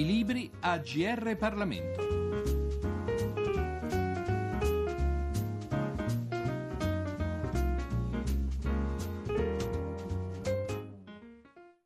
I 0.00 0.06
libri 0.06 0.50
a 0.60 0.78
GR 0.78 1.36
Parlamento. 1.36 2.08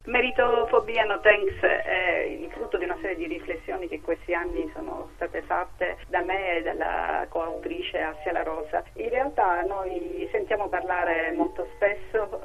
Meritofobia 0.05 1.03
No 1.07 1.19
Thanks 1.19 1.59
è 1.61 2.39
il 2.41 2.49
frutto 2.53 2.79
di 2.79 2.85
una 2.85 2.97
serie 3.01 3.17
di 3.17 3.27
riflessioni 3.27 3.89
che 3.89 4.01
questi 4.01 4.33
anni 4.33 4.71
sono 4.73 5.11
state 5.17 5.43
fatte 5.43 5.97
da 6.07 6.23
me 6.23 6.59
e 6.59 6.63
dalla 6.63 7.27
coautrice 7.29 7.99
Assia 7.99 8.31
La 8.31 8.45
Rosa. 8.45 8.85
In 8.95 9.09
realtà 9.09 9.63
noi 9.63 10.29
sentiamo 10.31 10.69
parlare 10.69 11.33
molto 11.33 11.67
spesso 11.75 12.41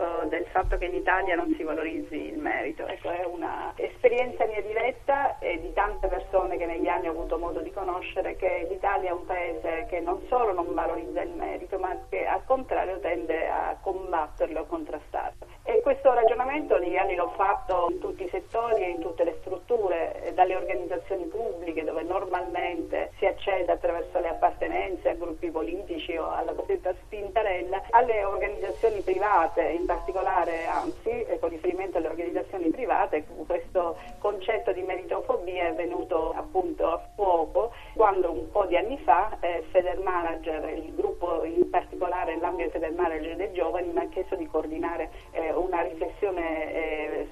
fatto 0.59 0.77
che 0.77 0.86
in 0.86 0.95
Italia 0.95 1.36
non 1.36 1.54
si 1.55 1.63
valorizzi 1.63 2.16
il 2.16 2.38
merito. 2.38 2.86
Ecco, 2.86 3.09
è 3.09 3.23
un'esperienza 3.23 4.45
mia 4.45 4.62
diretta 4.62 5.38
e 5.40 5.59
di 5.62 5.72
tante 5.73 6.08
persone 6.08 6.58
che 6.58 6.66
negli 6.66 6.88
anni 6.88 7.08
ho 7.08 7.12
avuto 7.12 7.38
modo 7.38 7.62
di 7.62 7.72
conoscere 7.72 8.35
che 8.35 8.68
l'Italia 8.70 9.09
è 9.09 9.13
un 9.13 9.26
paese 9.26 9.85
che 9.90 10.02
non 10.02 10.22
solo 10.27 10.52
non 10.52 10.73
valorizza 10.73 11.22
il 11.22 11.32
merito, 11.32 11.80
ma 11.80 11.95
che 12.09 12.26
al 12.26 12.44
contrario 12.45 12.99
tende 12.99 13.48
a 13.48 13.77
combatterlo, 13.82 14.59
a 14.59 14.66
contrastarlo. 14.66 15.48
E 15.63 15.82
questo 15.82 16.13
ragionamento 16.13 16.77
negli 16.77 16.98
anni 16.98 17.16
l'ho 17.16 17.32
fatto 17.38 17.88
in 17.90 17.99
tutti 17.99 18.23
i 18.23 18.30
settori 18.30 18.84
e 18.84 18.90
in 18.90 18.99
tutte 18.99 19.23
le 19.23 19.38
strutture, 19.40 20.23
eh, 20.23 20.28
dalle 20.39 20.55
organizzazioni 20.55 21.25
pubbliche 21.25 21.84
dove 21.84 22.02
normalmente 22.03 23.11
si 23.17 23.25
accede 23.25 23.70
attraverso 23.73 24.20
le 24.20 24.29
appartenenze 24.29 25.09
a 25.09 25.13
gruppi 25.15 25.52
politici 25.52 26.15
o 26.15 26.31
alla 26.31 26.53
cosiddetta 26.53 26.93
spintarella, 27.03 27.87
alle 27.90 28.23
organizzazioni 28.23 29.01
private, 29.01 29.63
in 29.63 29.85
particolare 29.85 30.65
anzi 30.65 31.26
con 31.41 31.49
riferimento 31.49 31.98
alle 31.98 32.07
organizzazioni 32.07 32.70
private 32.70 33.26
questo 33.45 33.98
concetto 34.20 34.71
di 34.71 34.82
meritofobia 34.82 35.67
è 35.67 35.73
venuto 35.73 36.32
appunto 36.32 36.87
a 36.87 37.01
fuoco 37.15 37.73
quando 37.93 38.32
un 38.32 38.49
po' 38.49 38.65
di 38.65 38.77
anni 38.77 38.98
fa 38.99 39.37
eh, 39.41 39.65
Federmanager, 39.71 40.70
il 40.70 40.95
gruppo 40.95 41.43
in 41.43 41.70
particolare 41.70 42.37
l'ambito 42.37 42.70
Federmanager 42.70 43.35
dei 43.35 43.51
giovani 43.51 43.91
mi 43.91 43.99
ha 43.99 44.07
chiesto 44.07 44.35
di 44.35 44.48
coordinare 44.48 45.10
eh, 45.32 45.51
una 45.51 45.82
riflessione 45.82 46.73
eh, 46.73 47.27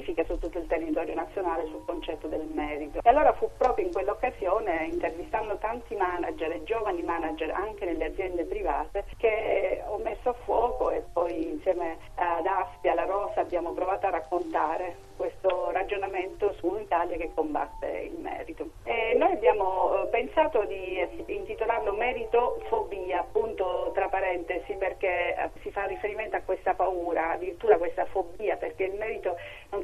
scientifica 0.00 0.24
su 0.24 0.38
tutto 0.38 0.58
il 0.58 0.66
territorio 0.66 1.14
nazionale 1.14 1.66
sul 1.66 1.84
concetto 1.84 2.26
del 2.26 2.48
merito. 2.52 3.00
E 3.02 3.08
allora 3.08 3.32
fu 3.34 3.48
proprio 3.56 3.86
in 3.86 3.92
quell'occasione, 3.92 4.88
intervistando 4.90 5.56
tanti 5.58 5.94
manager 5.94 6.50
e 6.52 6.64
giovani 6.64 7.02
manager 7.02 7.50
anche 7.50 7.84
nelle 7.84 8.06
aziende 8.06 8.44
private, 8.44 9.04
che 9.18 9.82
ho 9.86 9.98
messo 9.98 10.30
a 10.30 10.34
fuoco 10.44 10.90
e 10.90 11.02
poi 11.12 11.50
insieme 11.52 11.98
ad 12.16 12.46
Aspia, 12.46 12.92
alla 12.92 13.04
Rosa, 13.04 13.40
abbiamo 13.40 13.72
provato 13.72 14.06
a 14.06 14.10
raccontare 14.10 15.08
questo 15.20 15.70
ragionamento 15.70 16.54
su 16.54 16.66
un'Italia 16.68 17.18
che 17.18 17.30
combatte 17.34 18.10
il 18.10 18.18
merito. 18.18 18.70
E 18.84 19.14
noi 19.18 19.32
abbiamo 19.32 20.04
eh, 20.04 20.06
pensato 20.06 20.64
di 20.64 20.98
intitolarlo 21.26 21.92
meritofobia, 21.92 23.20
appunto 23.20 23.90
tra 23.92 24.08
parentesi, 24.08 24.72
perché 24.78 25.34
eh, 25.36 25.50
si 25.60 25.70
fa 25.70 25.84
riferimento 25.84 26.36
a 26.36 26.40
questa 26.40 26.72
paura, 26.72 27.32
addirittura 27.32 27.76
questa 27.76 28.06
fobia, 28.06 28.56
perché 28.56 28.84
il 28.84 28.94
merito 28.94 29.36
non 29.72 29.82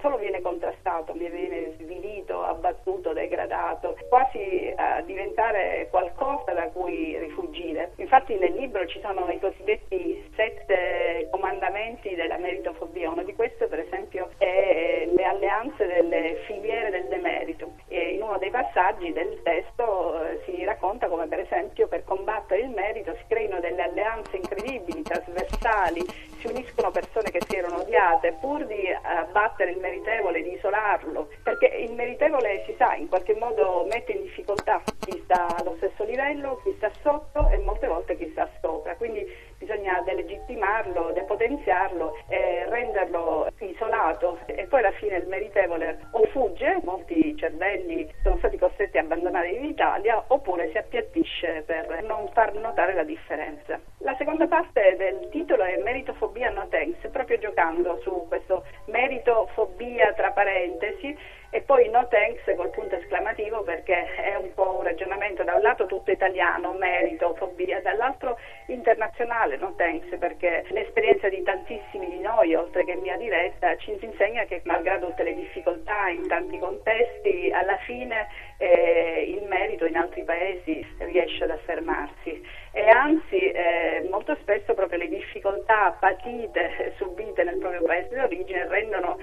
contrastato, 0.56 1.12
viene 1.12 1.74
svilito, 1.78 2.42
abbattuto, 2.42 3.12
degradato, 3.12 3.96
quasi 4.08 4.72
a 4.74 5.02
diventare 5.02 5.88
qualcosa 5.90 6.52
da 6.52 6.68
cui 6.68 7.18
rifugire. 7.18 7.92
Infatti 7.96 8.36
nel 8.36 8.54
libro 8.54 8.86
ci 8.86 9.00
sono 9.00 9.28
i 9.30 9.38
cosiddetti 9.38 10.32
sette 10.34 11.28
comandamenti 11.30 12.14
della 12.14 12.38
meritofobia, 12.38 13.10
uno 13.10 13.22
di 13.22 13.34
questi 13.34 13.66
per 13.66 13.80
esempio 13.80 14.30
è 14.38 15.08
le 15.14 15.24
alleanze 15.24 15.86
delle 15.86 16.36
filiere 16.46 16.90
del 16.90 17.06
demerito. 17.08 17.72
E 17.88 18.14
in 18.14 18.22
uno 18.22 18.38
dei 18.38 18.50
passaggi 18.50 19.12
del 19.12 19.40
testo 19.42 20.22
eh, 20.24 20.40
si 20.44 20.64
racconta 20.64 21.08
come 21.08 21.26
per 21.26 21.40
esempio 21.40 21.86
per 21.86 22.04
combattere 22.04 22.62
il 22.62 22.70
merito 22.70 23.14
si 23.16 23.24
creino 23.28 23.60
delle 23.60 23.82
alleanze 23.82 24.36
incredibili, 24.36 25.02
trasversali, 25.02 26.04
si 26.40 26.46
uniscono 26.46 26.90
persone 26.90 27.30
che 27.30 27.40
si 27.46 27.56
erano 27.56 27.80
odiate 27.80 28.36
pur 28.40 28.66
di 28.66 28.88
abbattere 29.02 29.72
il 29.72 29.78
meritevole, 29.78 30.42
di 30.42 30.54
isolarlo, 30.54 31.28
perché 31.42 31.66
il 31.66 31.92
meritevole 31.92 32.64
si 32.66 32.74
sa 32.78 32.94
in 32.94 33.08
qualche 33.08 33.34
modo 33.34 33.86
mette 33.90 34.12
in 34.12 34.22
difficoltà 34.22 34.82
chi 35.00 35.20
sta 35.24 35.46
allo 35.56 35.74
stesso 35.76 36.04
livello, 36.04 36.60
chi 36.62 36.74
sta 36.76 36.90
sotto 37.02 37.48
e 37.50 37.58
molte 37.58 37.86
volte 37.86 38.16
chi 38.16 38.28
sta 38.30 38.48
sopra, 38.60 38.96
quindi 38.96 39.26
bisogna 39.58 40.00
delegittimarlo, 40.04 41.12
depotenziarlo 41.12 42.16
e 42.28 42.64
renderlo 42.68 43.48
isolato 43.58 44.38
e 44.46 44.66
poi 44.66 44.80
alla 44.80 44.92
fine 44.92 45.16
il 45.16 45.26
meritevole 45.26 45.98
o 46.10 46.22
fugge, 46.26 46.80
molti 46.82 47.36
cervelli 47.36 48.08
sono 48.22 48.36
stati 48.38 48.58
costretti 48.58 48.98
a 48.98 49.02
abbandonare 49.02 49.52
l'Italia, 49.52 50.22
oppure 50.28 50.70
si 50.70 50.78
appiattisce 50.78 51.62
per 51.66 52.02
non 52.04 52.28
far 52.32 52.54
notare 52.54 52.94
la 52.94 53.04
differenza. 53.04 53.80
La 53.98 54.14
seconda 54.16 54.46
parte 54.46 54.96
del 54.96 55.28
titolo 55.30 55.64
è 55.64 55.80
Meritofobia 55.82 56.50
no 56.50 56.66
thanks, 56.68 57.08
proprio 57.10 57.38
giocando 57.38 57.98
su 58.02 58.26
questo 58.28 58.64
meritofobia 58.86 60.12
tra 60.12 60.30
parentesi 60.32 61.16
e 61.50 61.60
poi 61.62 61.88
no 61.88 62.06
thanks 62.08 62.42
col 62.56 62.70
punto 62.70 62.96
esclamativo 62.96 63.62
perché 63.62 64.14
è 64.14 64.34
un 64.36 64.52
po' 64.54 64.76
un 64.78 64.82
ragionamento 64.82 65.42
da 65.42 65.54
un 65.54 65.62
lato 65.62 65.86
tutto 65.86 66.10
italiano, 66.10 66.72
merito, 66.72 67.34
fobia, 67.34 67.80
dall'altro 67.80 68.38
internazionale 68.66 69.56
no 69.56 69.74
thanks 69.76 70.16
perché 70.18 70.64
l'esperienza 70.68 71.28
di 71.28 71.42
tantissimi 71.42 72.08
di 72.08 72.18
noi, 72.20 72.54
oltre 72.54 72.84
che 72.84 72.96
mia 72.96 73.16
diretta, 73.16 73.76
ci 73.76 73.96
insegna 74.00 74.44
che 74.44 74.60
malgrado 74.64 75.06
tutte 75.08 75.22
le 75.22 75.34
difficoltà 75.34 76.08
in 76.08 76.26
tanti 76.26 76.58
contesti, 76.58 77.50
alla 77.52 77.76
fine 77.78 78.28
eh, 78.58 79.24
il 79.28 79.46
merito 79.48 79.84
in 79.86 79.96
altri 79.96 80.24
paesi 80.24 80.86
riesce 80.98 81.44
ad 81.44 81.50
affermarsi. 81.50 82.42
E 82.72 82.88
anzi 82.88 83.38
eh, 83.38 84.06
molto 84.10 84.36
spesso 84.42 84.74
proprio 84.74 84.98
le 84.98 85.08
difficoltà 85.08 85.96
patite, 85.98 86.92
subite 86.96 87.42
nel 87.42 87.58
proprio 87.58 87.82
paese 87.82 88.14
d'origine 88.14 88.68
rendono 88.68 89.16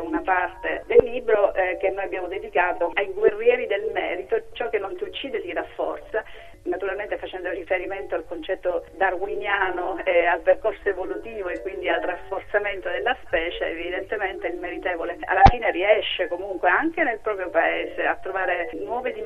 una 0.00 0.20
parte 0.22 0.82
del 0.86 1.04
libro 1.04 1.54
eh, 1.54 1.76
che 1.78 1.90
noi 1.90 2.04
abbiamo 2.04 2.28
dedicato 2.28 2.90
ai 2.94 3.12
guerrieri 3.12 3.66
del 3.66 3.90
merito, 3.92 4.42
ciò 4.52 4.68
che 4.68 4.78
non 4.78 4.96
ti 4.96 5.04
uccide 5.04 5.40
ti 5.40 5.52
rafforza 5.52 6.24
naturalmente 6.64 7.16
facendo 7.16 7.50
riferimento 7.50 8.14
al 8.14 8.26
concetto 8.26 8.84
darwiniano 8.96 10.04
e 10.04 10.26
al 10.26 10.40
percorso 10.40 10.88
evolutivo 10.88 11.48
e 11.48 11.60
quindi 11.62 11.88
al 11.88 12.02
rafforzamento 12.02 12.88
della 12.90 13.16
specie, 13.24 13.66
evidentemente 13.66 14.48
il 14.48 14.58
meritevole 14.58 15.16
alla 15.24 15.42
fine 15.50 15.70
riesce 15.70 16.28
comunque 16.28 16.68
anche 16.68 17.02
nel 17.02 17.18
proprio 17.20 17.48
paese 17.48 18.04
a 18.04 18.16
trovare 18.16 18.70
nuove 18.74 19.12
dimensioni 19.12 19.19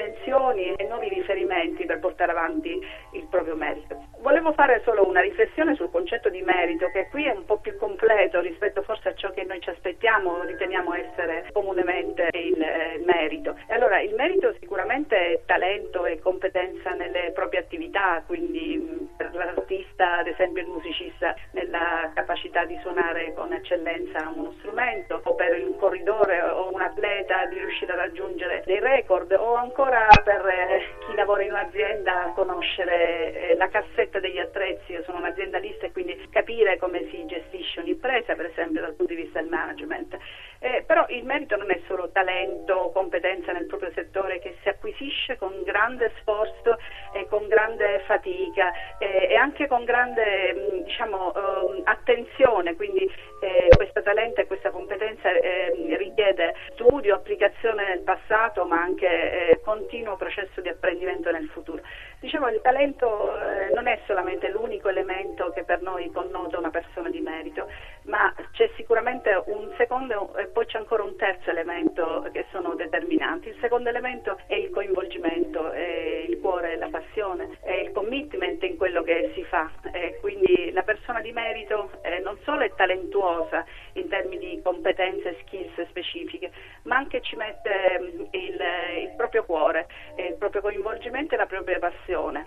e 0.76 0.84
nuovi 0.88 1.08
riferimenti 1.08 1.84
per 1.84 1.98
portare 1.98 2.32
avanti 2.32 2.70
il 3.12 3.26
proprio 3.28 3.54
merito. 3.56 4.06
Volevo 4.20 4.52
fare 4.52 4.80
solo 4.84 5.06
una 5.06 5.20
riflessione 5.20 5.74
sul 5.74 5.90
concetto 5.90 6.28
di 6.28 6.40
merito 6.42 6.88
che 6.92 7.08
qui 7.10 7.24
è 7.24 7.30
un 7.30 7.44
po' 7.44 7.58
più 7.58 7.76
completo 7.76 8.40
rispetto 8.40 8.82
forse 8.82 9.08
a 9.10 9.14
ciò 9.14 9.30
che 9.32 9.44
noi 9.44 9.60
ci 9.60 9.70
aspettiamo, 9.70 10.42
riteniamo 10.42 10.94
essere 10.94 11.48
comunemente 11.52 12.28
il 12.32 12.60
eh, 12.60 13.02
merito. 13.04 13.56
E 13.66 13.74
allora 13.74 14.00
il 14.00 14.14
merito 14.14 14.54
sicuramente 14.60 15.16
è 15.16 15.40
talento 15.44 16.06
e 16.06 16.18
competenza 16.20 16.90
nelle 16.90 17.32
proprie 17.34 17.60
attività, 17.60 18.22
quindi 18.26 19.08
per 19.16 19.34
l'artista, 19.34 20.18
ad 20.18 20.26
esempio 20.26 20.62
il 20.62 20.68
musicista, 20.68 21.34
nella 21.52 22.10
capacità 22.14 22.64
di 22.64 22.78
suonare 22.80 23.32
con 23.34 23.52
eccellenza 23.52 24.32
uno 24.34 24.54
strumento, 24.58 25.20
o 25.22 25.34
per 25.34 25.62
un 25.62 25.76
corridore 25.76 26.40
o 26.40 26.72
un 26.72 26.80
atleta 26.80 27.46
di 27.46 27.58
riuscire 27.58 27.92
a 27.92 27.96
raggiungere 27.96 28.53
dei 28.64 28.80
record, 28.80 29.32
o 29.32 29.54
ancora 29.54 30.08
per 30.22 30.46
eh, 30.46 30.80
chi 31.06 31.14
lavora 31.14 31.42
in 31.42 31.50
un'azienda 31.50 32.32
conoscere 32.34 33.50
eh, 33.50 33.56
la 33.56 33.68
cassetta 33.68 34.20
degli 34.20 34.38
attrezzi. 34.38 34.92
Io 34.92 35.02
sono 35.04 35.18
un'aziendalista 35.18 35.86
e 35.86 35.92
quindi 35.92 36.28
capire 36.30 36.78
come 36.78 37.08
si 37.10 37.24
gestisce 37.26 37.80
un'impresa, 37.80 38.34
per 38.34 38.46
esempio 38.46 38.80
dal 38.80 38.94
punto 38.94 39.14
di 39.14 39.22
vista 39.22 39.40
del 39.40 39.48
management. 39.48 40.16
Eh, 40.58 40.82
però 40.86 41.04
il 41.08 41.24
merito 41.24 41.56
non 41.56 41.70
è 41.70 41.80
solo 41.86 42.10
talento 42.10 42.72
o 42.74 42.92
competenza 42.92 43.52
nel 43.52 43.66
proprio 43.66 43.90
settore 43.92 44.38
che 44.38 44.56
si 44.62 44.68
acquisisce 44.68 45.36
con 45.36 45.62
grande 45.62 46.10
sforzo 46.20 46.78
e 47.12 47.26
con 47.28 47.46
grande 47.48 48.02
fatica 48.06 48.72
eh, 48.98 49.28
e 49.30 49.34
anche 49.34 49.66
con 49.66 49.84
grande 49.84 50.54
mm, 50.54 50.82
diciamo, 50.84 51.34
eh, 51.34 51.82
attenzione, 51.84 52.74
quindi 52.76 53.32
questo 53.76 54.00
talento 54.00 54.40
e 54.40 54.46
questa 54.46 54.70
competenza 54.70 55.30
ehm, 55.30 55.96
richiede 55.98 56.54
studio, 56.72 57.16
applicazione 57.44 57.88
nel 57.88 58.00
passato 58.00 58.64
ma 58.64 58.80
anche 58.80 59.06
eh, 59.50 59.60
continuo 59.62 60.16
processo 60.16 60.60
di 60.60 60.68
apprendimento 60.68 61.30
nel 61.30 61.48
futuro. 61.48 61.82
Dicevo, 62.20 62.48
il 62.48 62.60
talento 62.62 63.36
eh, 63.38 63.70
non 63.74 63.86
è 63.86 64.00
solamente 64.06 64.48
l'unico 64.48 64.88
elemento 64.88 65.50
che 65.50 65.62
per 65.64 65.82
noi 65.82 66.10
connota 66.10 66.58
una 66.58 66.70
persona 66.70 67.10
di 67.10 67.20
merito, 67.20 67.68
ma 68.04 68.32
c'è 68.52 68.70
sicuramente 68.76 69.42
un 69.46 69.70
secondo 69.76 70.34
e 70.36 70.46
poi 70.46 70.64
c'è 70.64 70.78
ancora 70.78 71.02
un 71.02 71.16
terzo 71.16 71.50
elemento 71.50 72.26
che 72.32 72.46
sono 72.50 72.74
determinanti. 72.74 73.48
Il 73.48 73.58
secondo 73.60 73.90
elemento 73.90 74.38
è 74.46 74.54
il 74.54 74.70
coinvolgimento, 74.70 75.70
è 75.72 76.24
il 76.26 76.40
cuore, 76.40 76.76
la 76.76 76.88
passione, 76.88 77.58
è 77.60 77.72
il 77.72 77.92
commitment 77.92 78.62
in 78.62 78.78
quello 78.78 79.02
che 79.02 79.32
si 79.34 79.44
fa. 79.44 79.70
E 79.92 80.16
quindi 80.20 80.70
la 80.72 80.82
persona 80.82 81.20
di 81.20 81.32
merito 81.32 81.90
eh, 82.00 82.20
non 82.20 82.38
solo 82.44 82.62
è 82.62 82.72
talentuosa 82.74 83.66
in 83.94 84.08
termini 84.08 84.40
competenze 84.62 85.30
e 85.30 85.36
skills 85.42 85.88
specifiche, 85.88 86.50
ma 86.82 86.96
anche 86.96 87.20
ci 87.22 87.36
mette 87.36 87.98
mm, 88.00 88.20
il, 88.30 88.60
il 89.02 89.14
proprio 89.16 89.44
cuore, 89.44 89.86
il 90.16 90.36
proprio 90.38 90.60
coinvolgimento 90.60 91.34
e 91.34 91.38
la 91.38 91.46
propria 91.46 91.78
passione. 91.78 92.46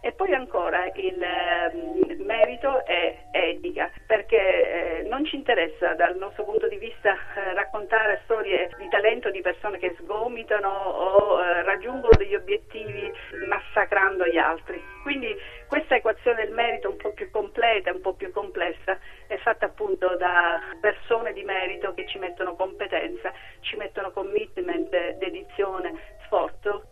E 0.00 0.12
poi 0.12 0.32
ancora 0.32 0.86
il 0.94 1.20
eh, 1.20 2.16
merito 2.18 2.84
è 2.84 3.16
etica, 3.32 3.90
perché 4.06 5.00
eh, 5.00 5.02
non 5.08 5.24
ci 5.24 5.34
interessa 5.34 5.94
dal 5.94 6.16
nostro 6.16 6.44
punto 6.44 6.68
di 6.68 6.76
vista 6.76 7.14
eh, 7.14 7.52
raccontare 7.54 8.20
storie 8.22 8.70
di 8.78 8.88
talento 8.88 9.30
di 9.30 9.40
persone 9.40 9.78
che 9.78 9.96
sgomitano 9.98 10.68
o 10.68 11.42
eh, 11.42 11.62
raggiungono 11.62 12.14
degli 12.16 12.36
obiettivi 12.36 13.12
massacrando 13.48 14.24
gli 14.26 14.38
altri. 14.38 14.80
Quindi 15.02 15.34
questa 15.66 15.96
equazione 15.96 16.44
del 16.44 16.54
merito 16.54 16.90
un 16.90 16.96
po' 16.96 17.12
più 17.12 17.30
completa, 17.30 17.90
un 17.90 18.00
po' 18.00 18.14
più 18.14 18.30
complessa, 18.30 18.98
è 19.26 19.36
fatta 19.38 19.66
appunto 19.66 20.16
da 20.16 20.60
persone 20.80 21.32
di 21.32 21.42
merito 21.42 21.92
che 21.94 22.06
ci 22.06 22.18
mettono 22.18 22.54
competenza, 22.54 23.32
ci 23.60 23.76
mettono 23.76 24.12
commitment, 24.12 24.88
dedizione, 25.16 26.16
sforzo, 26.24 26.87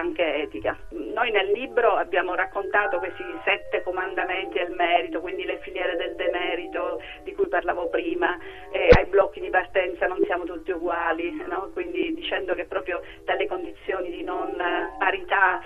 anche 0.00 0.34
etica. 0.42 0.76
Noi 0.90 1.30
nel 1.30 1.50
libro 1.52 1.94
abbiamo 1.94 2.34
raccontato 2.34 2.98
questi 2.98 3.22
sette 3.44 3.82
comandamenti 3.82 4.58
del 4.58 4.72
merito, 4.72 5.20
quindi 5.20 5.44
le 5.44 5.58
filiere 5.58 5.96
del 5.96 6.16
demerito 6.16 7.00
di 7.22 7.34
cui 7.34 7.46
parlavo 7.48 7.88
prima, 7.88 8.38
eh, 8.72 8.88
ai 8.96 9.04
blocchi 9.06 9.40
di 9.40 9.50
partenza 9.50 10.06
non 10.06 10.18
siamo 10.24 10.44
tutti 10.44 10.70
uguali, 10.70 11.30
no? 11.46 11.70
quindi 11.72 12.14
dicendo 12.14 12.54
che 12.54 12.64
proprio 12.64 13.02
dalle 13.24 13.46
condizioni 13.46 14.10
di 14.10 14.22
non 14.22 14.56
parità 14.98 15.60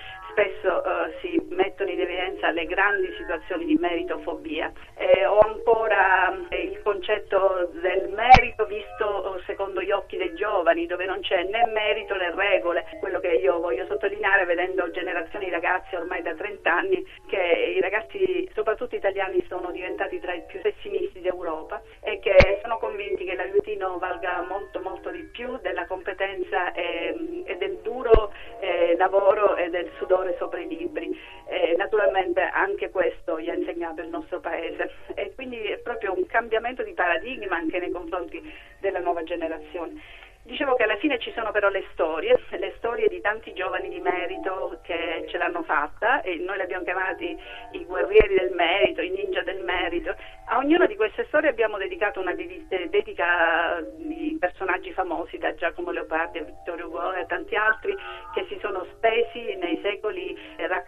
evidenza 2.64 2.64
le 2.64 2.66
grandi 2.66 3.14
situazioni 3.16 3.66
di 3.66 3.74
meritofobia. 3.74 4.72
Eh, 4.96 5.24
ho 5.26 5.38
ancora 5.40 6.34
eh, 6.48 6.62
il 6.62 6.82
concetto 6.82 7.70
del 7.80 8.08
merito 8.10 8.64
visto 8.64 9.40
secondo 9.46 9.82
gli 9.82 9.90
occhi 9.90 10.16
dei 10.16 10.34
giovani, 10.34 10.86
dove 10.86 11.04
non 11.04 11.20
c'è 11.20 11.44
né 11.44 11.66
merito 11.66 12.14
né 12.16 12.32
regole. 12.34 12.84
Quello 13.00 13.20
che 13.20 13.28
io 13.28 13.60
voglio 13.60 13.86
sottolineare 13.86 14.44
vedendo 14.44 14.90
generazioni 14.90 15.46
di 15.46 15.50
ragazzi 15.50 15.94
ormai 15.94 16.22
da 16.22 16.34
30 16.34 16.72
anni, 16.72 17.04
che 17.28 17.74
i 17.76 17.80
ragazzi, 17.80 18.48
soprattutto 18.54 18.96
italiani, 18.96 19.44
sono 19.48 19.70
diventati 19.70 20.18
tra 20.20 20.32
i 20.32 20.42
più 20.46 20.60
pessimisti 20.60 21.20
d'Europa 21.20 21.82
e 22.00 22.18
che 22.20 22.60
sono 22.62 22.78
convinti 22.78 23.24
che 23.24 23.34
l'aiutino 23.34 23.98
valga 23.98 24.44
molto 24.48 24.80
molto 24.80 25.10
di 25.10 25.22
più 25.32 25.58
della 25.60 25.86
competenza 25.86 26.72
e, 26.72 27.42
e 27.44 27.56
del 27.56 27.78
duro 27.82 28.32
eh, 28.60 28.96
lavoro 28.96 29.56
e 29.56 29.68
del 29.70 29.90
sudore 29.98 30.34
sopra 30.38 30.60
i 30.60 30.68
libri. 30.68 31.18
Eh, 31.46 31.74
naturalmente 31.76 32.40
anche 32.64 32.90
questo 32.90 33.38
gli 33.38 33.50
ha 33.50 33.54
insegnato 33.54 34.00
il 34.00 34.08
nostro 34.08 34.40
paese 34.40 34.90
e 35.14 35.32
quindi 35.34 35.58
è 35.58 35.78
proprio 35.78 36.14
un 36.16 36.26
cambiamento 36.26 36.82
di 36.82 36.92
paradigma 36.92 37.56
anche 37.56 37.78
nei 37.78 37.90
confronti 37.90 38.42
della 38.80 39.00
nuova 39.00 39.22
generazione. 39.22 40.22
Dicevo 40.46 40.74
che 40.74 40.82
alla 40.82 40.98
fine 40.98 41.18
ci 41.18 41.32
sono 41.32 41.52
però 41.52 41.70
le 41.70 41.84
storie, 41.92 42.38
le 42.50 42.74
storie 42.76 43.08
di 43.08 43.22
tanti 43.22 43.54
giovani 43.54 43.88
di 43.88 43.98
merito 43.98 44.78
che 44.82 45.24
ce 45.28 45.38
l'hanno 45.38 45.62
fatta 45.62 46.20
e 46.20 46.36
noi 46.36 46.56
li 46.56 46.62
abbiamo 46.62 46.84
chiamati 46.84 47.34
i 47.72 47.84
guerrieri 47.86 48.34
del 48.34 48.52
merito, 48.52 49.00
i 49.00 49.08
ninja 49.08 49.42
del 49.42 49.64
merito. 49.64 50.14
A 50.48 50.58
ognuna 50.58 50.84
di 50.84 50.96
queste 50.96 51.24
storie 51.28 51.48
abbiamo 51.48 51.78
dedicato 51.78 52.20
una 52.20 52.34
dedica 52.34 53.82
di 53.96 54.36
personaggi 54.38 54.92
famosi, 54.92 55.38
da 55.38 55.54
Giacomo 55.54 55.90
Leopardi 55.92 56.36
a 56.36 56.42
Vittorio 56.42 56.88
Hugo 56.88 57.14
e 57.14 57.20
a 57.20 57.24
tanti 57.24 57.56
altri 57.56 57.83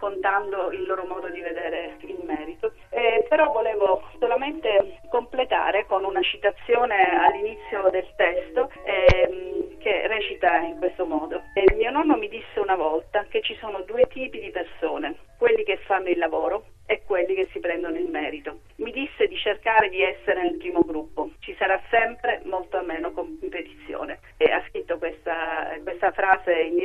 raccontando 0.06 0.70
il 0.70 0.86
loro 0.86 1.04
modo 1.04 1.28
di 1.28 1.40
vedere 1.40 1.96
il 2.00 2.18
merito. 2.24 2.72
Eh, 2.90 3.26
però 3.28 3.50
volevo 3.50 4.02
solamente 4.18 5.00
completare 5.10 5.86
con 5.86 6.04
una 6.04 6.22
citazione 6.22 6.96
all'inizio 7.20 7.88
del 7.90 8.06
testo. 8.16 8.70
Eh, 8.84 9.56
che 9.86 10.08
recita 10.08 10.58
in 10.62 10.78
questo 10.78 11.06
modo. 11.06 11.44
E 11.54 11.72
mio 11.76 11.92
nonno 11.92 12.16
mi 12.16 12.28
disse 12.28 12.58
una 12.58 12.74
volta 12.74 13.24
che 13.28 13.40
ci 13.40 13.54
sono 13.60 13.82
due 13.82 14.08
tipi 14.08 14.40
di 14.40 14.50
persone, 14.50 15.14
quelli 15.38 15.62
che 15.62 15.76
fanno 15.86 16.08
il 16.08 16.18
lavoro 16.18 16.64
e 16.86 17.02
quelli 17.04 17.36
che 17.36 17.48
si 17.52 17.60
prendono 17.60 17.96
il 17.96 18.08
merito. 18.08 18.62
Mi 18.76 18.90
disse 18.90 19.28
di 19.28 19.36
cercare 19.36 19.88
di 19.88 20.02
essere 20.02 20.42
nel 20.42 20.56
primo 20.56 20.80
gruppo, 20.80 21.30
ci 21.38 21.54
sarà 21.56 21.80
sempre 21.88 22.40
molto 22.46 22.82
meno 22.82 23.12
competizione. 23.12 24.18
E 24.38 24.50
ha 24.50 24.60
scritto 24.68 24.98
questa, 24.98 25.78
questa 25.84 26.10
frase 26.10 26.52
in 26.52 26.78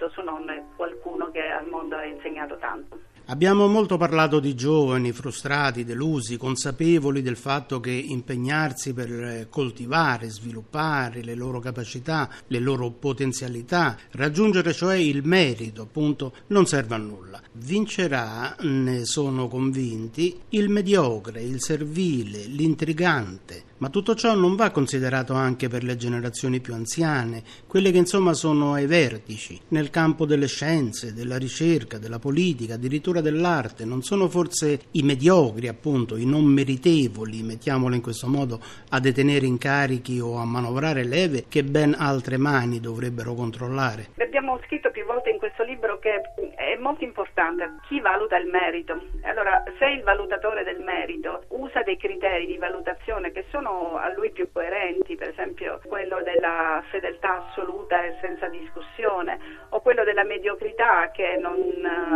Certo 0.00 0.14
suo 0.14 0.22
nonno 0.22 0.50
è 0.52 0.62
qualcuno 0.76 1.30
che 1.30 1.40
al 1.40 1.68
mondo 1.68 1.94
ha 1.94 2.06
insegnato 2.06 2.56
tanto. 2.56 2.98
Abbiamo 3.26 3.66
molto 3.66 3.98
parlato 3.98 4.40
di 4.40 4.54
giovani 4.54 5.12
frustrati, 5.12 5.84
delusi, 5.84 6.38
consapevoli 6.38 7.20
del 7.20 7.36
fatto 7.36 7.80
che 7.80 7.90
impegnarsi 7.90 8.94
per 8.94 9.48
coltivare, 9.50 10.30
sviluppare 10.30 11.22
le 11.22 11.34
loro 11.34 11.60
capacità, 11.60 12.30
le 12.46 12.58
loro 12.60 12.88
potenzialità, 12.88 13.94
raggiungere 14.12 14.72
cioè 14.72 14.96
il 14.96 15.22
merito, 15.22 15.82
appunto, 15.82 16.32
non 16.46 16.64
serve 16.64 16.94
a 16.94 16.98
nulla. 16.98 17.40
Vincerà, 17.52 18.56
ne 18.60 19.04
sono 19.04 19.48
convinti, 19.48 20.40
il 20.48 20.70
mediocre, 20.70 21.42
il 21.42 21.60
servile, 21.60 22.46
l'intrigante, 22.46 23.64
ma 23.80 23.88
tutto 23.88 24.14
ciò 24.14 24.34
non 24.34 24.56
va 24.56 24.70
considerato 24.70 25.32
anche 25.32 25.68
per 25.68 25.84
le 25.84 25.96
generazioni 25.96 26.60
più 26.60 26.74
anziane, 26.74 27.42
quelle 27.66 27.90
che 27.90 27.98
insomma 27.98 28.34
sono 28.34 28.74
ai 28.74 28.86
vertici, 28.86 29.58
nel 29.68 29.88
campo 29.90 30.26
delle 30.26 30.46
scienze, 30.46 31.14
della 31.14 31.38
ricerca, 31.38 31.98
della 31.98 32.18
politica, 32.18 32.74
addirittura 32.74 33.22
dell'arte. 33.22 33.86
Non 33.86 34.02
sono 34.02 34.28
forse 34.28 34.80
i 34.92 35.02
mediocri, 35.02 35.66
appunto, 35.66 36.16
i 36.16 36.26
non 36.26 36.44
meritevoli, 36.44 37.42
mettiamolo 37.42 37.94
in 37.94 38.02
questo 38.02 38.28
modo, 38.28 38.60
a 38.90 39.00
detenere 39.00 39.46
incarichi 39.46 40.20
o 40.20 40.36
a 40.36 40.44
manovrare 40.44 41.04
leve 41.04 41.46
che 41.48 41.64
ben 41.64 41.94
altre 41.98 42.36
mani 42.36 42.80
dovrebbero 42.80 43.32
controllare. 43.32 44.08
Abbiamo 44.18 44.60
scritto 44.66 44.90
più 44.90 45.04
volte 45.06 45.30
in 45.30 45.38
questo 45.38 45.64
libro 45.64 45.98
che 45.98 46.20
è 46.54 46.76
molto 46.78 47.04
importante 47.04 47.76
chi 47.88 48.00
valuta 48.00 48.36
il 48.36 48.48
merito. 48.48 49.00
Allora, 49.22 49.62
se 49.78 49.86
il 49.86 50.02
valutatore 50.02 50.64
del 50.64 50.80
merito 50.80 51.44
usa 51.48 51.82
dei 51.82 51.96
criteri 51.96 52.46
di 52.46 52.56
valutazione 52.56 53.32
che 53.32 53.46
sono 53.50 53.69
sono 53.70 53.98
a 53.98 54.12
lui 54.12 54.30
più 54.30 54.50
coerenti, 54.52 55.14
per 55.14 55.28
esempio 55.28 55.80
quello 55.86 56.20
della 56.22 56.82
fedeltà 56.90 57.46
assoluta 57.46 58.02
e 58.02 58.16
senza 58.20 58.48
discussione, 58.48 59.38
o 59.70 59.80
quello 59.80 60.02
della 60.02 60.24
mediocrità 60.24 61.10
che 61.12 61.36
non, 61.36 61.56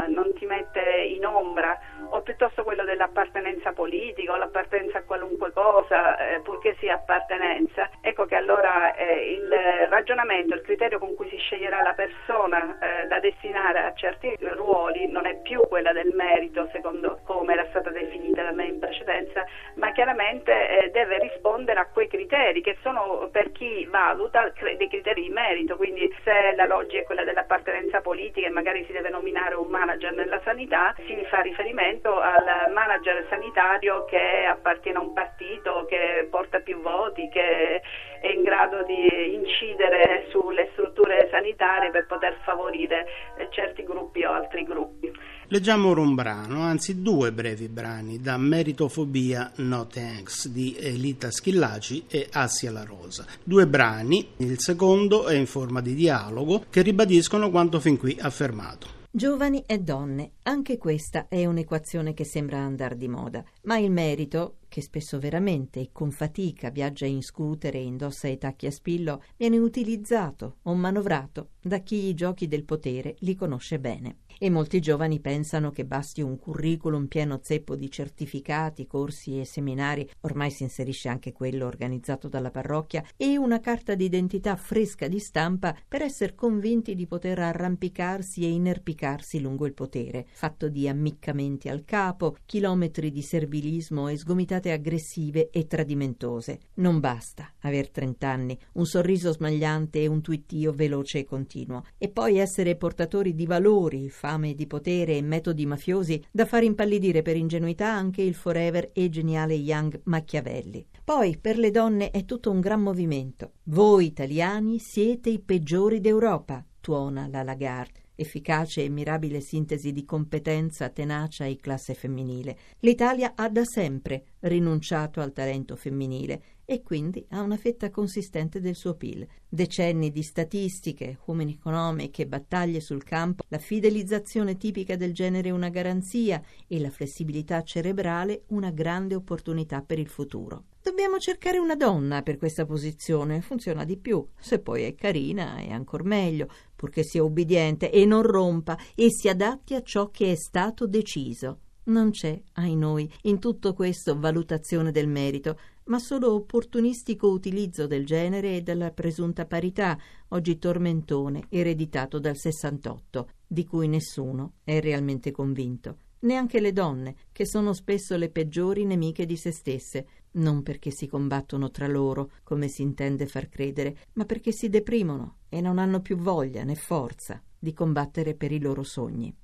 non 0.09 0.33
ti 0.35 0.47
mette 0.47 0.81
in 0.81 1.25
ombra, 1.25 1.79
o 2.11 2.21
piuttosto 2.23 2.64
quello 2.64 2.85
dell'appartenenza 2.85 3.73
politica 3.73 4.33
o 4.33 4.37
l'appartenenza 4.37 4.99
a 4.99 5.02
qualunque 5.02 5.52
cosa, 5.52 6.17
eh, 6.17 6.40
purché 6.40 6.75
sia 6.79 6.95
appartenenza. 6.95 7.88
Ecco 8.00 8.26
che 8.26 8.35
allora 8.35 8.95
eh, 8.95 9.33
il 9.33 9.49
ragionamento, 9.88 10.55
il 10.55 10.62
criterio 10.62 10.99
con 10.99 11.14
cui 11.14 11.29
si 11.29 11.37
sceglierà 11.37 11.83
la 11.83 11.95
persona 11.95 12.79
eh, 12.79 13.07
da 13.07 13.21
destinare 13.21 13.81
a 13.81 13.95
certi 13.95 14.37
ruoli 14.40 15.09
non 15.09 15.26
è 15.26 15.40
più 15.40 15.61
quella 15.69 15.93
del 15.93 16.12
merito, 16.14 16.69
secondo 16.73 17.21
come 17.25 17.52
era 17.52 17.67
stata 17.69 17.90
definita 17.90 18.43
da 18.43 18.52
me 18.52 18.67
in 18.67 18.79
precedenza, 18.79 19.45
ma 19.76 19.93
chiaramente 19.93 20.52
eh, 20.52 20.90
deve 20.90 21.19
rispondere 21.19 21.44
rispondere 21.45 21.81
a 21.81 21.87
quei 21.93 22.09
criteri 22.09 22.63
che 22.63 22.79
sono 22.81 23.29
per 23.31 23.53
chi 23.53 23.87
valuta 23.91 24.51
dei 24.79 24.89
criteri 24.89 25.23
di 25.23 25.29
merito, 25.29 25.77
quindi 25.77 26.11
se 26.25 26.55
la 26.57 26.65
logica 26.65 27.03
è 27.03 27.05
quella 27.05 27.23
dell'appartenenza 27.23 28.01
politica 28.01 28.47
e 28.47 28.51
magari 28.51 28.83
si 28.87 28.93
deve 28.93 29.11
nominare 29.11 29.55
un 29.55 29.69
manager 29.69 30.15
nella 30.15 30.41
sanità, 30.43 30.95
si 31.07 31.23
fa 31.29 31.43
riferimento 31.43 32.19
al 32.19 32.73
manager 32.73 33.27
sanitario 33.29 34.07
che 34.07 34.47
appartiene 34.47 34.97
a 34.99 35.03
un 35.03 35.13
partito, 35.13 35.85
che 35.87 36.27
porta 36.31 36.61
più 36.61 36.81
voti, 36.81 37.29
che 37.29 37.83
è 38.21 38.29
in 38.29 38.43
grado 38.43 38.83
di 38.85 39.35
incidere 39.35 40.25
sulle 40.31 40.71
strutture 40.73 41.29
sanitarie 41.31 41.91
per 41.91 42.07
poter 42.07 42.39
favorire 42.43 43.07
certi 43.51 43.85
gruppi 43.85 44.25
o 44.25 44.33
altri 44.33 44.65
gruppi. 44.65 45.13
Leggiamo 45.49 45.91
ora 45.91 46.01
un 46.01 46.15
brano, 46.15 46.63
anzi 46.63 47.03
due 47.03 47.31
brevi 47.31 47.69
brani, 47.69 48.19
da 48.19 48.39
Meritofobia 48.39 49.53
No 49.57 49.87
Thanks 49.87 50.49
di 50.49 50.75
Elita 50.75 51.31
Schillaci 51.31 52.05
e 52.09 52.29
Assia 52.33 52.71
La 52.71 52.83
Rosa. 52.83 53.27
Due 53.43 53.67
brani, 53.67 54.27
il 54.39 54.59
secondo 54.59 55.27
è 55.27 55.35
in 55.35 55.47
forma 55.47 55.83
di 55.83 55.95
dialogo, 55.95 56.65
che 56.71 56.81
ribadiscono 56.81 57.51
quanto 57.51 57.79
fin 57.79 57.99
qui 57.99 58.17
affermato. 58.19 59.03
Giovani 59.11 59.63
e 59.67 59.79
donne, 59.81 60.33
anche 60.45 60.79
questa 60.79 61.29
è 61.29 61.45
un'equazione 61.45 62.15
che 62.15 62.25
sembra 62.25 62.59
andare 62.59 62.97
di 62.97 63.07
moda, 63.07 63.45
ma 63.65 63.77
il 63.77 63.91
merito, 63.91 64.57
che 64.75 64.83
spesso 64.83 65.21
veramente 65.21 65.78
e 65.78 65.90
con 65.93 66.11
fatica 66.11 66.71
viaggia 66.71 67.07
in 67.07 67.23
scooter 67.23 67.76
e 67.76 67.83
indossa 67.85 68.26
i 68.26 68.38
tacchi 68.38 68.66
a 68.66 68.73
spillo, 68.73 69.23
viene 69.37 69.57
utilizzato 69.57 70.57
o 70.62 70.75
manovrato 70.75 71.50
da 71.62 71.78
chi 71.78 72.09
i 72.09 72.14
giochi 72.14 72.49
del 72.49 72.64
potere 72.64 73.14
li 73.21 73.37
conosce 73.37 73.78
bene. 73.78 74.16
E 74.37 74.50
molti 74.50 74.81
giovani 74.81 75.21
pensano 75.21 75.71
che 75.71 75.85
basti 75.85 76.21
un 76.21 76.37
curriculum 76.38 77.07
pieno 77.07 77.38
zeppo 77.40 77.76
di 77.76 77.88
certificati, 77.88 78.87
corsi 78.87 79.38
e 79.38 79.45
seminari, 79.45 80.11
ormai 80.23 80.50
si 80.50 80.64
inserisce 80.64 81.09
anche 81.09 81.33
quello 81.33 81.66
organizzato 81.66 82.28
dalla 82.28 82.50
parrocchia, 82.50 83.04
e 83.16 83.38
una 83.38 83.61
carta 83.61 83.95
d'identità 83.95 84.57
fresca 84.57 85.07
di 85.07 85.21
stampa 85.21 85.75
per 85.87 86.02
essere 86.02 86.35
convinti 86.35 86.97
di 86.97 87.07
poter 87.07 87.38
arrampicarsi 87.38 88.43
e 88.43 88.50
inerpicarsi 88.50 89.40
lungo 89.40 89.66
il 89.66 89.73
potere, 89.73 90.26
fatto 90.33 90.69
di 90.69 90.88
ammiccamenti 90.88 91.69
al 91.69 91.85
capo, 91.85 92.37
chilometri 92.45 93.12
di 93.12 93.23
servilismo 93.23 94.09
e 94.09 94.16
sgomitati 94.16 94.63
diventate 94.64 94.73
aggressive 94.73 95.50
e 95.50 95.66
tradimentose. 95.66 96.61
Non 96.75 97.00
basta 97.00 97.52
aver 97.61 97.90
trent'anni, 97.90 98.59
un 98.75 98.87
sorriso 98.87 99.33
smagliante 99.33 100.00
e 100.00 100.06
un 100.06 100.23
twittio 100.23 100.73
veloce 100.73 101.21
e 101.21 101.25
continuo, 101.25 101.85
e 101.99 102.09
poi 102.09 102.38
essere 102.38 102.76
portatori 102.76 103.35
di 103.35 103.47
valori, 103.47 104.09
fame 104.09 104.54
di 104.54 104.66
potere 104.66 105.16
e 105.16 105.23
metodi 105.23 105.66
mafiosi 105.66 106.23
da 106.30 106.47
far 106.47 106.64
impallidire 106.64 107.23
per 107.23 107.37
ingenuità 107.37 107.92
anche 107.92 108.23
il 108.23 108.35
forever 108.35 108.90
e 108.92 109.09
geniale 109.11 109.54
Young 109.54 110.00
Machiavelli. 110.04 110.87
Poi 111.04 111.37
per 111.38 111.59
le 111.59 111.71
donne 111.71 112.11
è 112.11 112.25
tutto 112.25 112.50
un 112.50 112.61
gran 112.61 112.80
movimento. 112.80 113.52
Voi 113.64 114.06
italiani 114.06 114.78
siete 114.78 115.28
i 115.28 115.40
peggiori 115.40 116.00
d'Europa, 116.00 116.64
tuona 116.80 117.28
la 117.28 117.42
Lagarde 117.42 118.04
efficace 118.16 118.85
e 118.85 118.88
mirabile 118.88 119.40
sintesi 119.40 119.92
di 119.92 120.04
competenza, 120.04 120.88
tenacia 120.88 121.44
e 121.44 121.56
classe 121.56 121.94
femminile. 121.94 122.56
L'Italia 122.80 123.33
ha 123.35 123.49
da 123.49 123.64
sempre 123.64 124.25
rinunciato 124.45 125.21
al 125.21 125.33
talento 125.33 125.77
femminile 125.77 126.43
e 126.65 126.83
quindi 126.83 127.25
ha 127.31 127.41
una 127.41 127.57
fetta 127.57 127.91
consistente 127.91 128.61
del 128.61 128.75
suo 128.75 128.95
PIL. 128.95 129.27
Decenni 129.49 130.11
di 130.11 130.23
statistiche, 130.23 131.19
human 131.27 131.49
economic 131.49 132.19
e 132.21 132.27
battaglie 132.27 132.81
sul 132.81 133.05
campo, 133.05 133.45
la 133.49 133.59
fidelizzazione 133.59 134.57
tipica 134.57 134.97
del 134.97 135.13
genere 135.13 135.51
una 135.51 135.69
garanzia 135.69 136.43
e 136.67 136.81
la 136.81 136.91
flessibilità 136.91 137.63
cerebrale 137.63 138.45
una 138.49 138.71
grande 138.71 139.15
opportunità 139.15 139.83
per 139.83 139.99
il 139.99 140.09
futuro. 140.09 140.65
Dobbiamo 140.83 141.19
cercare 141.19 141.59
una 141.59 141.77
donna 141.77 142.23
per 142.23 142.37
questa 142.37 142.67
posizione, 142.67 143.41
funziona 143.41 143.85
di 143.85 143.97
più. 143.97 144.27
Se 144.39 144.59
poi 144.59 144.83
è 144.83 144.95
carina 144.95 145.57
è 145.57 145.71
ancor 145.71 146.05
meglio, 146.05 146.49
purché 146.77 147.03
sia 147.03 147.23
ubbidiente 147.23 147.91
e 147.91 148.05
non 148.05 148.23
rompa 148.23 148.77
e 148.95 149.09
si 149.11 149.29
adatti 149.29 149.75
a 149.75 149.83
ciò 149.83 150.11
che 150.11 150.33
è 150.33 150.35
stato 150.35 150.87
deciso. 150.87 151.61
Non 151.85 152.11
c'è, 152.11 152.41
ai 152.55 152.76
noi, 152.76 153.11
in 153.23 153.38
tutto 153.38 153.75
questo 153.75 154.19
valutazione 154.19 154.91
del 154.91 155.09
merito, 155.09 155.59
ma 155.85 155.99
solo 155.99 156.33
opportunistico 156.33 157.29
utilizzo 157.29 157.87
del 157.87 158.07
genere 158.07 158.57
e 158.57 158.62
della 158.62 158.91
presunta 158.91 159.45
parità, 159.45 159.99
oggi 160.29 160.59
tormentone, 160.59 161.45
ereditato 161.50 162.19
dal 162.19 162.37
68, 162.37 163.29
di 163.47 163.67
cui 163.67 163.87
nessuno 163.87 164.55
è 164.64 164.81
realmente 164.81 165.31
convinto 165.31 165.99
neanche 166.25 166.61
le 166.61 166.73
donne, 166.73 167.17
che 167.33 167.47
sono 167.47 167.73
spesso 167.73 168.17
le 168.17 168.31
peggiori 168.31 168.85
nemiche 168.85 169.26
di 169.26 169.37
se 169.37 169.53
stesse, 169.53 170.07
non 170.33 170.62
perché 170.62 170.91
si 170.91 171.07
combattono 171.07 171.71
tra 171.71 171.87
loro, 171.87 172.33
come 172.43 172.69
si 172.69 172.83
intende 172.83 173.26
far 173.26 173.49
credere, 173.49 173.97
ma 174.14 174.25
perché 174.25 174.53
si 174.53 174.69
deprimono 174.69 175.38
e 175.49 175.61
non 175.61 175.79
hanno 175.79 176.00
più 176.00 176.17
voglia 176.17 176.64
né 176.64 176.75
forza 176.75 177.41
di 177.59 177.73
combattere 177.73 178.35
per 178.35 178.53
i 178.53 178.61
loro 178.61 178.83
sogni. 178.83 179.35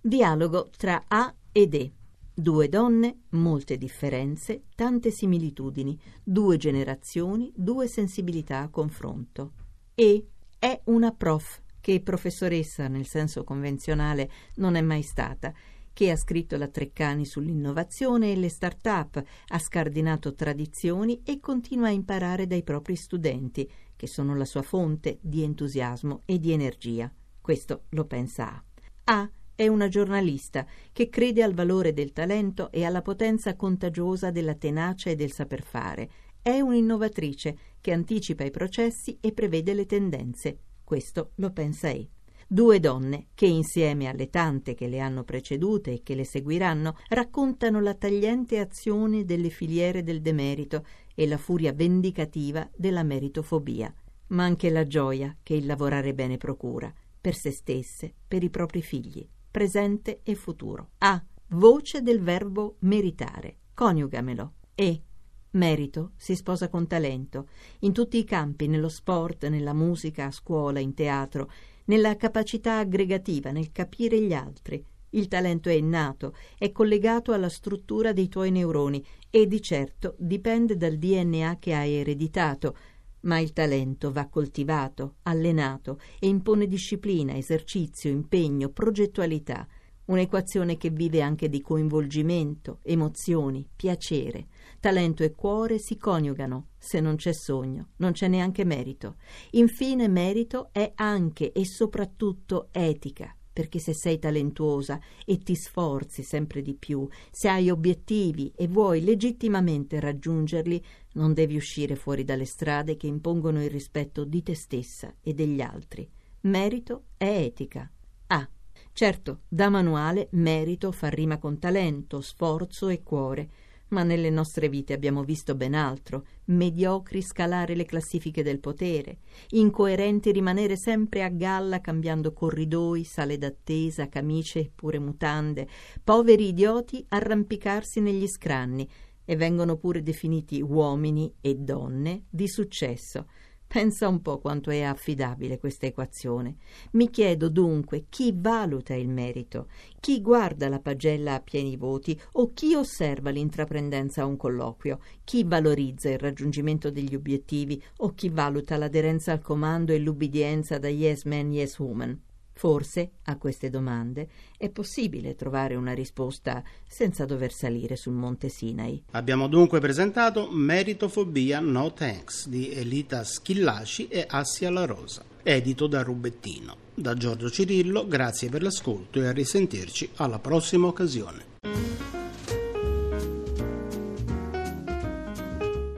Dialogo 0.00 0.70
tra 0.76 1.04
A 1.06 1.32
ed 1.52 1.74
E. 1.74 1.92
Due 2.34 2.68
donne, 2.68 3.24
molte 3.30 3.76
differenze, 3.76 4.62
tante 4.74 5.10
similitudini, 5.10 5.98
due 6.24 6.56
generazioni, 6.56 7.52
due 7.54 7.86
sensibilità 7.86 8.60
a 8.60 8.70
confronto. 8.70 9.52
E 9.94 10.26
è 10.58 10.80
una 10.84 11.12
prof 11.12 11.60
che 11.80 12.00
professoressa 12.00 12.88
nel 12.88 13.06
senso 13.06 13.44
convenzionale 13.44 14.30
non 14.56 14.76
è 14.76 14.80
mai 14.80 15.02
stata 15.02 15.52
che 15.92 16.10
ha 16.10 16.16
scritto 16.16 16.56
la 16.56 16.68
Treccani 16.68 17.24
sull'innovazione 17.24 18.32
e 18.32 18.36
le 18.36 18.48
start-up, 18.48 19.22
ha 19.48 19.58
scardinato 19.58 20.34
tradizioni 20.34 21.20
e 21.24 21.38
continua 21.38 21.88
a 21.88 21.90
imparare 21.90 22.46
dai 22.46 22.62
propri 22.62 22.96
studenti, 22.96 23.70
che 23.94 24.06
sono 24.06 24.34
la 24.34 24.46
sua 24.46 24.62
fonte 24.62 25.18
di 25.20 25.42
entusiasmo 25.42 26.22
e 26.24 26.38
di 26.38 26.52
energia. 26.52 27.12
Questo 27.40 27.84
lo 27.90 28.06
pensa 28.06 28.48
A. 28.48 28.64
A 29.04 29.30
è 29.54 29.66
una 29.68 29.88
giornalista 29.88 30.66
che 30.92 31.08
crede 31.08 31.42
al 31.42 31.54
valore 31.54 31.92
del 31.92 32.12
talento 32.12 32.70
e 32.70 32.84
alla 32.84 33.02
potenza 33.02 33.54
contagiosa 33.54 34.30
della 34.30 34.54
tenacia 34.54 35.10
e 35.10 35.14
del 35.14 35.32
saper 35.32 35.62
fare. 35.62 36.10
È 36.40 36.58
un'innovatrice 36.60 37.56
che 37.80 37.92
anticipa 37.92 38.44
i 38.44 38.50
processi 38.50 39.18
e 39.20 39.32
prevede 39.32 39.74
le 39.74 39.86
tendenze. 39.86 40.58
Questo 40.82 41.32
lo 41.36 41.50
pensa 41.52 41.88
E. 41.90 42.08
Due 42.48 42.80
donne 42.80 43.28
che, 43.34 43.46
insieme 43.46 44.08
alle 44.08 44.28
tante 44.28 44.74
che 44.74 44.86
le 44.86 45.00
hanno 45.00 45.24
precedute 45.24 45.92
e 45.92 46.02
che 46.02 46.14
le 46.14 46.24
seguiranno, 46.24 46.96
raccontano 47.08 47.80
la 47.80 47.94
tagliente 47.94 48.58
azione 48.58 49.24
delle 49.24 49.48
filiere 49.48 50.02
del 50.02 50.20
demerito 50.20 50.84
e 51.14 51.26
la 51.26 51.38
furia 51.38 51.72
vendicativa 51.72 52.68
della 52.76 53.04
meritofobia, 53.04 53.90
ma 54.28 54.44
anche 54.44 54.68
la 54.68 54.86
gioia 54.86 55.34
che 55.42 55.54
il 55.54 55.64
lavorare 55.64 56.12
bene 56.12 56.36
procura, 56.36 56.92
per 57.18 57.34
se 57.34 57.52
stesse, 57.52 58.12
per 58.28 58.42
i 58.42 58.50
propri 58.50 58.82
figli, 58.82 59.26
presente 59.52 60.20
e 60.24 60.34
futuro. 60.34 60.92
A. 60.98 61.22
Voce 61.48 62.00
del 62.00 62.22
verbo 62.22 62.76
meritare. 62.80 63.58
Coniugamelo. 63.74 64.52
E. 64.74 65.02
Merito 65.50 66.12
si 66.16 66.34
sposa 66.34 66.70
con 66.70 66.86
talento, 66.86 67.48
in 67.80 67.92
tutti 67.92 68.16
i 68.16 68.24
campi, 68.24 68.66
nello 68.66 68.88
sport, 68.88 69.46
nella 69.48 69.74
musica, 69.74 70.24
a 70.24 70.30
scuola, 70.30 70.80
in 70.80 70.94
teatro, 70.94 71.50
nella 71.84 72.16
capacità 72.16 72.78
aggregativa, 72.78 73.50
nel 73.50 73.70
capire 73.70 74.18
gli 74.18 74.32
altri. 74.32 74.82
Il 75.10 75.28
talento 75.28 75.68
è 75.68 75.74
innato, 75.74 76.34
è 76.56 76.72
collegato 76.72 77.32
alla 77.32 77.50
struttura 77.50 78.14
dei 78.14 78.28
tuoi 78.28 78.50
neuroni 78.50 79.04
e 79.28 79.46
di 79.46 79.60
certo 79.60 80.14
dipende 80.18 80.78
dal 80.78 80.96
DNA 80.96 81.58
che 81.58 81.74
hai 81.74 81.92
ereditato, 81.92 82.74
ma 83.22 83.38
il 83.38 83.52
talento 83.52 84.12
va 84.12 84.28
coltivato, 84.28 85.16
allenato 85.22 86.00
e 86.18 86.28
impone 86.28 86.66
disciplina, 86.66 87.36
esercizio, 87.36 88.10
impegno, 88.10 88.70
progettualità, 88.70 89.66
un'equazione 90.06 90.76
che 90.76 90.90
vive 90.90 91.22
anche 91.22 91.48
di 91.48 91.60
coinvolgimento, 91.60 92.80
emozioni, 92.82 93.68
piacere. 93.74 94.48
Talento 94.80 95.22
e 95.22 95.32
cuore 95.32 95.78
si 95.78 95.96
coniugano. 95.96 96.68
Se 96.76 97.00
non 97.00 97.16
c'è 97.16 97.32
sogno, 97.32 97.90
non 97.96 98.12
c'è 98.12 98.26
neanche 98.26 98.64
merito. 98.64 99.16
Infine, 99.52 100.08
merito 100.08 100.70
è 100.72 100.92
anche 100.96 101.52
e 101.52 101.64
soprattutto 101.64 102.68
etica, 102.72 103.34
perché 103.52 103.78
se 103.78 103.94
sei 103.94 104.18
talentuosa 104.18 104.98
e 105.24 105.38
ti 105.38 105.54
sforzi 105.54 106.22
sempre 106.22 106.62
di 106.62 106.74
più, 106.74 107.06
se 107.30 107.48
hai 107.48 107.70
obiettivi 107.70 108.50
e 108.56 108.66
vuoi 108.66 109.04
legittimamente 109.04 110.00
raggiungerli, 110.00 110.82
non 111.14 111.34
devi 111.34 111.56
uscire 111.56 111.96
fuori 111.96 112.24
dalle 112.24 112.44
strade 112.44 112.96
che 112.96 113.06
impongono 113.06 113.62
il 113.62 113.70
rispetto 113.70 114.24
di 114.24 114.42
te 114.42 114.54
stessa 114.54 115.14
e 115.20 115.34
degli 115.34 115.60
altri. 115.60 116.08
Merito 116.42 117.04
è 117.16 117.26
etica. 117.26 117.90
Ah, 118.28 118.48
certo, 118.92 119.42
da 119.48 119.68
manuale 119.68 120.28
merito 120.32 120.92
fa 120.92 121.08
rima 121.08 121.38
con 121.38 121.58
talento, 121.58 122.20
sforzo 122.20 122.88
e 122.88 123.02
cuore 123.02 123.48
ma 123.92 124.02
nelle 124.02 124.30
nostre 124.30 124.68
vite 124.68 124.92
abbiamo 124.92 125.22
visto 125.22 125.54
ben 125.54 125.74
altro, 125.74 126.26
mediocri 126.46 127.22
scalare 127.22 127.74
le 127.74 127.84
classifiche 127.84 128.42
del 128.42 128.58
potere, 128.58 129.18
incoerenti 129.50 130.32
rimanere 130.32 130.76
sempre 130.76 131.22
a 131.22 131.28
galla 131.28 131.80
cambiando 131.80 132.32
corridoi, 132.32 133.04
sale 133.04 133.38
d'attesa, 133.38 134.08
camicie 134.08 134.60
e 134.60 134.70
pure 134.74 134.98
mutande, 134.98 135.68
poveri 136.02 136.48
idioti 136.48 137.04
arrampicarsi 137.08 138.00
negli 138.00 138.26
scranni 138.26 138.88
e 139.24 139.36
vengono 139.36 139.76
pure 139.76 140.02
definiti 140.02 140.60
uomini 140.60 141.32
e 141.40 141.54
donne 141.56 142.24
di 142.28 142.48
successo, 142.48 143.26
Pensa 143.72 144.06
un 144.06 144.20
po' 144.20 144.38
quanto 144.38 144.70
è 144.70 144.82
affidabile 144.82 145.56
questa 145.56 145.86
equazione. 145.86 146.56
Mi 146.90 147.08
chiedo 147.08 147.48
dunque 147.48 148.04
chi 148.10 148.34
valuta 148.36 148.92
il 148.92 149.08
merito, 149.08 149.68
chi 149.98 150.20
guarda 150.20 150.68
la 150.68 150.78
pagella 150.78 151.32
a 151.32 151.40
pieni 151.40 151.78
voti 151.78 152.20
o 152.32 152.52
chi 152.52 152.74
osserva 152.74 153.30
l'intraprendenza 153.30 154.20
a 154.20 154.26
un 154.26 154.36
colloquio, 154.36 155.00
chi 155.24 155.42
valorizza 155.44 156.10
il 156.10 156.18
raggiungimento 156.18 156.90
degli 156.90 157.14
obiettivi 157.14 157.82
o 158.00 158.12
chi 158.12 158.28
valuta 158.28 158.76
l'aderenza 158.76 159.32
al 159.32 159.40
comando 159.40 159.94
e 159.94 159.98
l'ubbidienza 160.00 160.76
da 160.76 160.88
yes 160.88 161.24
man, 161.24 161.50
yes 161.50 161.78
woman. 161.78 162.20
Forse 162.54 163.12
a 163.24 163.36
queste 163.38 163.70
domande 163.70 164.28
è 164.56 164.68
possibile 164.68 165.34
trovare 165.34 165.74
una 165.74 165.94
risposta 165.94 166.62
senza 166.86 167.24
dover 167.24 167.52
salire 167.52 167.96
sul 167.96 168.12
monte 168.12 168.48
Sinai. 168.48 169.02
Abbiamo 169.12 169.48
dunque 169.48 169.80
presentato 169.80 170.50
Meritofobia 170.50 171.60
No 171.60 171.92
Thanks 171.92 172.48
di 172.48 172.70
Elita 172.72 173.24
Schillaci 173.24 174.08
e 174.08 174.24
Assia 174.28 174.70
La 174.70 174.84
Rosa, 174.84 175.24
edito 175.42 175.86
da 175.86 176.02
Rubettino. 176.02 176.76
Da 176.94 177.14
Giorgio 177.14 177.50
Cirillo, 177.50 178.06
grazie 178.06 178.48
per 178.48 178.62
l'ascolto 178.62 179.20
e 179.20 179.26
a 179.26 179.32
risentirci 179.32 180.10
alla 180.16 180.38
prossima 180.38 180.86
occasione. 180.86 181.50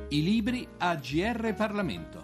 I 0.09 0.23
libri 0.23 0.67
a 0.79 0.95
GR 0.95 1.55
Parlamento. 1.55 2.24